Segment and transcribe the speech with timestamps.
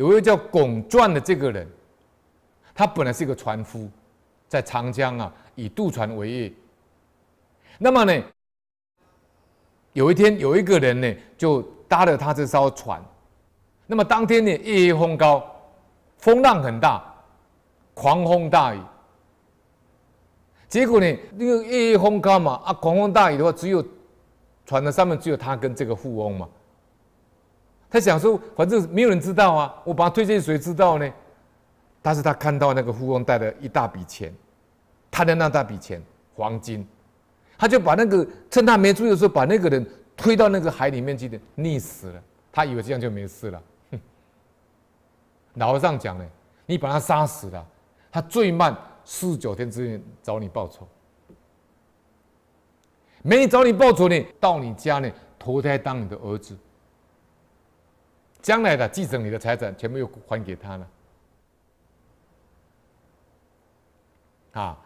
[0.00, 1.68] 有一位叫巩传的这个人，
[2.74, 3.86] 他本来是一个船夫，
[4.48, 6.52] 在长江啊以渡船为业。
[7.76, 8.22] 那么呢，
[9.92, 12.98] 有一天有一个人呢就搭了他这艘船，
[13.86, 15.44] 那么当天呢夜夜风高，
[16.16, 17.04] 风浪很大，
[17.92, 18.80] 狂风大雨。
[20.66, 23.84] 结果呢，那个夜夜风高嘛，啊，狂风大雨的话，只有
[24.64, 26.48] 船的上面只有他跟这个富翁嘛。
[27.90, 31.12] 他想说，反正没有人知道啊，我把他推荐谁知道呢？
[32.00, 34.32] 但是他看到那个富翁带了一大笔钱，
[35.10, 36.00] 他的那大笔钱
[36.34, 36.86] 黄金，
[37.58, 39.84] 他就把那个趁他没注意的时候，把那个人
[40.16, 42.22] 推到那个海里面去的，溺死了。
[42.52, 43.62] 他以为这样就没事了。
[43.90, 44.00] 哼，
[45.54, 46.24] 老和尚讲呢，
[46.66, 47.66] 你把他杀死了，
[48.10, 50.86] 他最慢四十九天之内找你报仇。
[53.22, 56.56] 没找你报仇呢，到你家呢投胎当你的儿子。
[58.42, 60.88] 将来的继承你的财产，全部又还给他了。
[64.52, 64.78] 啊，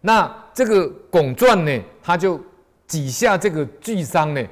[0.00, 2.38] 那这个拱传呢，他就
[2.86, 4.46] 挤下这个巨商呢，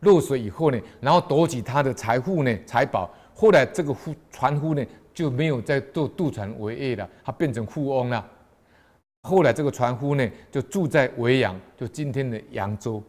[0.00, 3.10] 落水以后呢，然后夺取他的财富呢、财宝。
[3.34, 8.28] 后来这个夫船夫呢，就没有再做渡船为业了，他变成富翁了。
[9.22, 13.02] 后来这个船夫呢，就住在维扬，就今天的扬州。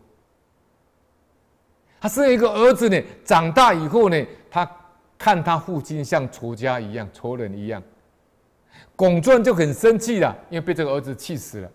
[2.00, 4.78] 他生一个儿子呢，长大以后呢，他。
[5.24, 7.80] 看他父亲像仇家一样，仇人一样，
[8.96, 11.72] 巩传就很生气了，因为被这个儿子气死了，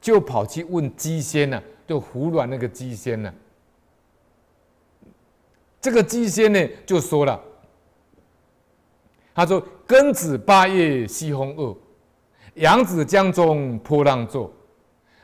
[0.00, 3.32] 就跑去问鸡仙呢，就服软那个鸡仙呢。
[5.80, 7.40] 这个鸡仙呢就说了，
[9.32, 11.78] 他说：“庚子八月西风恶，
[12.54, 14.52] 扬子江中波浪作。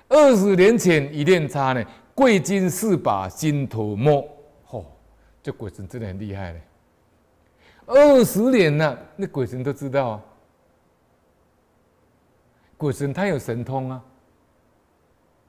[0.08, 1.84] 二十年前一念差呢，
[2.14, 4.24] 贵金四把心头摸。”
[4.70, 4.86] 哦，
[5.42, 6.62] 这鬼神真的很厉害嘞。
[7.86, 10.22] 二十年了，那鬼神都知道啊。
[12.76, 14.02] 鬼神他有神通啊。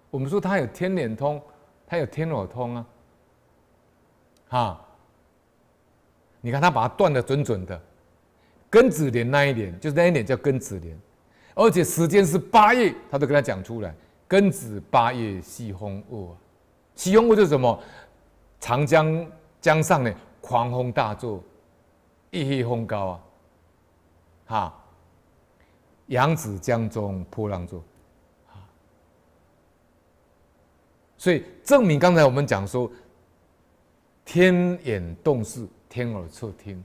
[0.10, 1.42] 我们说他有天眼通，
[1.88, 2.86] 他有天耳通啊。
[4.48, 4.86] 哈，
[6.42, 7.82] 你看他把它断的准准的，
[8.72, 10.98] 庚子年那一年，就是那一年叫庚子年，
[11.56, 13.94] 而且时间是八月，他都跟他讲出来。
[14.30, 16.36] 庚子八月西风恶，
[16.96, 17.80] 西风恶就是什么？
[18.60, 21.44] 长江江上呢，狂风大作。
[22.36, 23.24] 夜黑风高啊，
[24.48, 24.84] 哈！
[26.08, 27.82] 扬子江中波浪作，
[31.18, 32.92] 所以证明刚才我们讲说，
[34.24, 36.84] 天眼洞视，天耳侧听，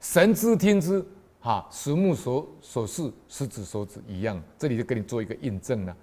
[0.00, 1.04] 神知听之，
[1.40, 1.68] 哈！
[1.70, 4.42] 实目所所视，实指所指一样。
[4.56, 5.94] 这里就给你做一个印证了。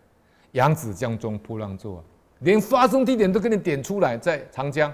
[0.52, 2.04] 扬子江中波浪作啊，
[2.40, 4.94] 连发生地点都给你点出来，在长江。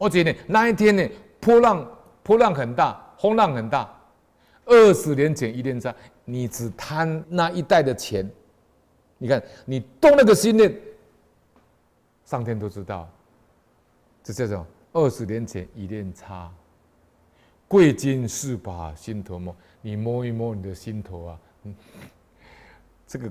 [0.00, 1.06] 而且呢，那一天呢，
[1.38, 1.86] 波浪
[2.22, 3.88] 波浪很大，风浪很大。
[4.64, 5.94] 二十年前一念差，
[6.24, 8.28] 你只贪那一代的钱，
[9.18, 10.74] 你看你动那个心念，
[12.24, 13.06] 上天都知道。
[14.22, 16.50] 就这种二十年前一念差，
[17.68, 21.74] 贵金是把心头摸，你摸一摸你的心头啊，嗯，
[23.06, 23.30] 这个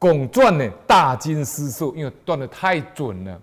[0.00, 3.40] 巩传呢，大惊失色，因为断的太准了。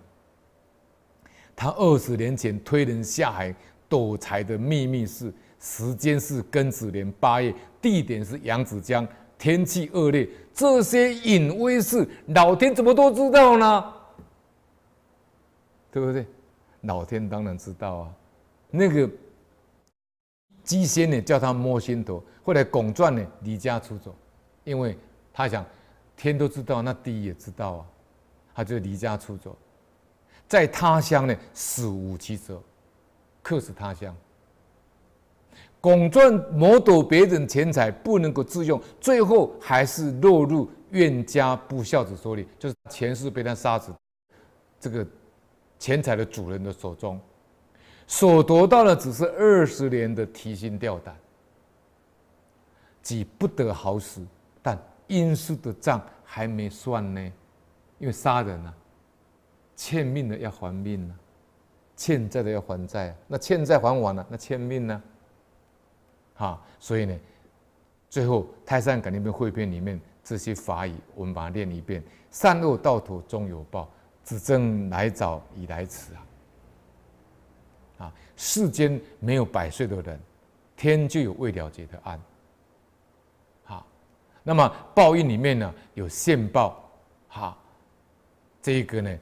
[1.60, 3.52] 他二十年前推人下海
[3.88, 7.52] 躲财的秘密是：时间是庚子年八月，
[7.82, 9.04] 地点是扬子江，
[9.36, 10.28] 天气恶劣。
[10.54, 13.92] 这些隐微事，老天怎么都知道呢？
[15.90, 16.24] 对不对？
[16.82, 18.14] 老天当然知道啊。
[18.70, 19.10] 那个
[20.62, 22.22] 鸡仙呢，叫他摸心头。
[22.44, 24.14] 后来巩传呢，离家出走，
[24.62, 24.96] 因为
[25.32, 25.66] 他想
[26.16, 27.86] 天都知道，那地也知道啊，
[28.54, 29.58] 他就离家出走。
[30.48, 32.60] 在他乡呢，死无其责，
[33.42, 34.16] 客死他乡。
[35.80, 43.92] 巩传谋夺别人钱财，不能够自用，最后还是落入怨家不孝子手里，就是前世被他杀死，
[44.80, 45.06] 这个
[45.78, 47.20] 钱财的主人的手中，
[48.08, 51.14] 所得到的只是二十年的提心吊胆，
[53.00, 54.26] 己不得好死，
[54.60, 54.76] 但
[55.06, 57.20] 阴司的账还没算呢，
[57.98, 58.74] 因为杀人啊。
[59.78, 61.22] 欠命的要还命呢、啊，
[61.94, 65.02] 欠债的要还债、啊，那欠债还完了，那欠命呢？
[66.34, 67.16] 啊，所以呢，
[68.10, 72.02] 最后《太上感应篇汇编》里面这些法语，我们把它念一遍：
[72.32, 73.88] 善恶到头终有报，
[74.24, 76.12] 只争来早已来迟
[77.98, 78.06] 啊！
[78.06, 80.20] 啊，世间没有百岁的人，
[80.76, 82.20] 天就有未了结的案。
[83.62, 83.86] 好，
[84.42, 86.84] 那么报应里面呢，有现报，
[87.28, 87.56] 哈，
[88.60, 89.16] 这一个呢。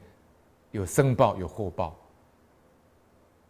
[0.77, 1.95] 有生报有后报，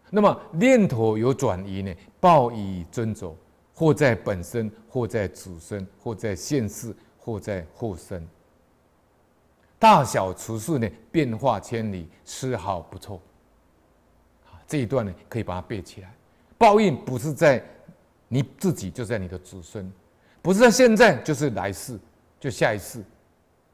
[0.09, 3.35] 那么念头有转移呢，报以遵走，
[3.73, 8.25] 或在本身，或在子孙，或在现世，或在后生。
[9.77, 13.21] 大小处事呢，变化千里，丝毫不错。
[14.65, 16.15] 这一段呢，可以把它背起来。
[16.57, 17.61] 报应不是在
[18.29, 19.91] 你自己，就在你的子孙，
[20.41, 21.99] 不是在现在，就是来世，
[22.39, 23.03] 就下一世。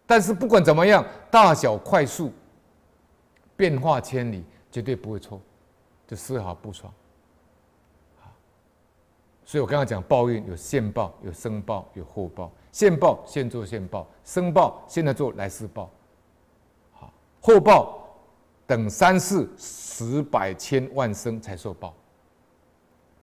[0.07, 2.33] 但是不管怎么样，大小快速，
[3.55, 5.39] 变化千里，绝对不会错，
[6.07, 6.91] 就丝毫不爽。
[9.45, 12.51] 所以我刚刚讲报应有现报、有生报、有后报。
[12.71, 15.89] 现报现做现报，生报现在做来世报。
[16.94, 18.07] 好，后报
[18.65, 21.94] 等三世十百千万生才受报。